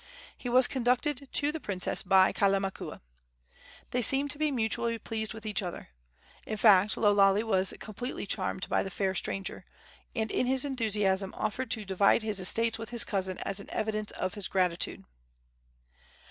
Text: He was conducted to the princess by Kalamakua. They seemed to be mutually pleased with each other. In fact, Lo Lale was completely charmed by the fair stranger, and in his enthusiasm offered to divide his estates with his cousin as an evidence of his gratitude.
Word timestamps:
He 0.35 0.49
was 0.49 0.65
conducted 0.65 1.29
to 1.31 1.51
the 1.51 1.59
princess 1.59 2.01
by 2.01 2.33
Kalamakua. 2.33 3.01
They 3.91 4.01
seemed 4.01 4.31
to 4.31 4.39
be 4.39 4.49
mutually 4.49 4.97
pleased 4.97 5.31
with 5.31 5.45
each 5.45 5.61
other. 5.61 5.89
In 6.43 6.57
fact, 6.57 6.97
Lo 6.97 7.13
Lale 7.13 7.43
was 7.45 7.71
completely 7.79 8.25
charmed 8.25 8.67
by 8.67 8.81
the 8.81 8.89
fair 8.89 9.13
stranger, 9.13 9.63
and 10.15 10.31
in 10.31 10.47
his 10.47 10.65
enthusiasm 10.65 11.35
offered 11.37 11.69
to 11.69 11.85
divide 11.85 12.23
his 12.23 12.39
estates 12.39 12.79
with 12.79 12.89
his 12.89 13.03
cousin 13.03 13.37
as 13.45 13.59
an 13.59 13.69
evidence 13.69 14.09
of 14.13 14.33
his 14.33 14.47
gratitude. 14.47 15.03